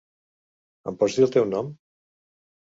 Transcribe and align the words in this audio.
Em 0.91 0.97
pots 1.03 1.19
dir 1.19 1.27
el 1.27 1.35
teu 1.37 1.47
nom? 1.51 1.71